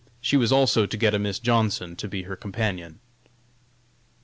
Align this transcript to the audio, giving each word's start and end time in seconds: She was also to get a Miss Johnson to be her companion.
She 0.19 0.35
was 0.35 0.51
also 0.51 0.87
to 0.87 0.97
get 0.97 1.13
a 1.13 1.19
Miss 1.19 1.37
Johnson 1.37 1.95
to 1.97 2.07
be 2.07 2.23
her 2.23 2.35
companion. 2.35 2.99